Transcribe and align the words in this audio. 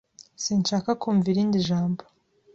Sinshaka 0.43 0.89
kumva 1.01 1.25
irindi 1.33 1.57
jambo. 1.67 2.01